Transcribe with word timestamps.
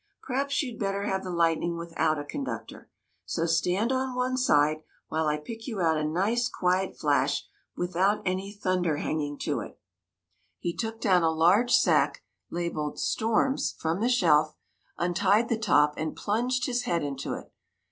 Perhaps 0.23 0.63
you 0.63 0.73
'd 0.75 0.79
bet 0.79 0.93
ter 0.93 1.03
have 1.03 1.23
the 1.23 1.29
lightning 1.29 1.77
without 1.77 2.17
a 2.17 2.23
conductor; 2.23 2.89
so 3.23 3.45
stand 3.45 3.91
on 3.91 4.15
one 4.15 4.35
side, 4.35 4.81
while 5.09 5.27
I 5.27 5.37
pick 5.37 5.67
you 5.67 5.79
out 5.79 5.95
a 5.95 6.03
nice 6.03 6.49
quiet 6.49 6.97
flash 6.97 7.47
without 7.77 8.23
any 8.25 8.51
thunder 8.51 8.97
hanging 8.97 9.37
to 9.41 9.59
it." 9.59 9.77
THE 10.63 10.71
MAGICIAN'S 10.73 10.81
TEA 10.81 10.87
PARTY 10.87 10.97
41 10.97 10.97
He 10.97 10.97
took 10.97 11.01
down 11.01 11.23
a 11.23 11.31
large 11.37 11.71
sack, 11.75 12.23
labelled 12.49 12.99
Storms, 12.99 13.75
from 13.77 13.99
the 14.01 14.09
shelf, 14.09 14.55
untied 14.97 15.49
the 15.49 15.59
top 15.59 15.93
and 15.97 16.15
plunged 16.15 16.65
his 16.65 16.85
head 16.85 17.03
into 17.03 17.35
it. 17.35 17.51